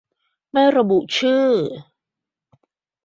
[0.51, 1.49] ไม่ระบุชื่อ